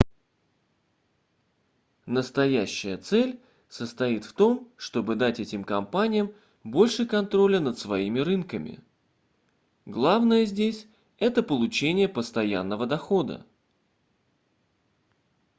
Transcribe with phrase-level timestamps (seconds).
[2.07, 8.79] настоящая цель состоит в том чтобы дать этим компаниям больше контроля над своими рынками
[9.85, 10.87] главное здесь
[11.19, 13.45] это получение постоянного дохода